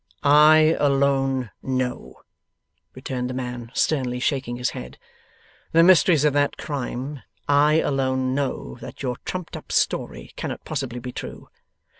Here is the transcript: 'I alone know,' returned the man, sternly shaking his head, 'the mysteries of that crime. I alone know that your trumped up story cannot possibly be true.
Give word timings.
'I 0.23 0.77
alone 0.79 1.51
know,' 1.61 2.23
returned 2.95 3.29
the 3.29 3.35
man, 3.35 3.69
sternly 3.75 4.19
shaking 4.19 4.55
his 4.57 4.71
head, 4.71 4.97
'the 5.73 5.83
mysteries 5.83 6.25
of 6.25 6.33
that 6.33 6.57
crime. 6.57 7.21
I 7.47 7.73
alone 7.81 8.33
know 8.33 8.77
that 8.81 9.03
your 9.03 9.17
trumped 9.25 9.55
up 9.55 9.71
story 9.71 10.31
cannot 10.35 10.65
possibly 10.65 10.97
be 10.97 11.11
true. 11.11 11.49